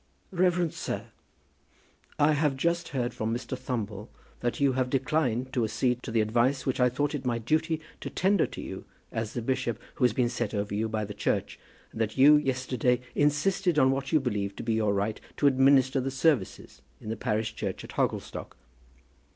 REVEREND 0.31 0.73
SIR, 0.73 1.11
I 2.17 2.31
have 2.31 2.57
just 2.57 2.87
heard 2.87 3.13
from 3.13 3.31
Mr. 3.31 3.55
Thumble 3.55 4.09
that 4.39 4.59
you 4.59 4.73
have 4.73 4.89
declined 4.89 5.53
to 5.53 5.63
accede 5.63 6.01
to 6.01 6.09
the 6.09 6.21
advice 6.21 6.65
which 6.65 6.79
I 6.79 6.89
thought 6.89 7.13
it 7.13 7.23
my 7.23 7.37
duty 7.37 7.79
to 7.99 8.09
tender 8.09 8.47
to 8.47 8.61
you 8.61 8.85
as 9.11 9.33
the 9.33 9.43
bishop 9.43 9.77
who 9.97 10.03
has 10.03 10.11
been 10.13 10.27
set 10.27 10.55
over 10.55 10.73
you 10.73 10.89
by 10.89 11.05
the 11.05 11.13
Church, 11.13 11.59
and 11.91 12.01
that 12.01 12.17
you 12.17 12.35
yesterday 12.37 13.01
insisted 13.13 13.77
on 13.77 13.91
what 13.91 14.11
you 14.11 14.19
believed 14.19 14.57
to 14.57 14.63
be 14.63 14.73
your 14.73 14.95
right, 14.95 15.21
to 15.37 15.45
administer 15.45 16.01
the 16.01 16.09
services 16.09 16.81
in 16.99 17.09
the 17.09 17.15
parish 17.15 17.53
church 17.55 17.83
of 17.83 17.91
Hogglestock. 17.91 18.57